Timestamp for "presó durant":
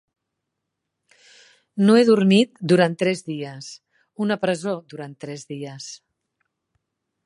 4.47-5.17